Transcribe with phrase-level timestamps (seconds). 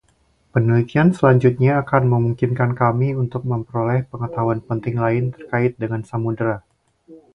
[0.53, 6.55] Penelitian selanjutnya akan memungkinkan kami untuk memperoleh pengetahuan penting lain terkait dengan samudra.